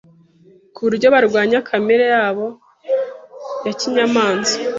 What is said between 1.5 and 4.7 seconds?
kamere yabo ya kinyamaswa,